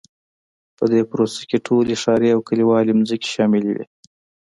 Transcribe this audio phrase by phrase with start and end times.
[0.77, 3.85] په دې پروسه کې ټولې ښاري او کلیوالي ځمکې شاملې وې.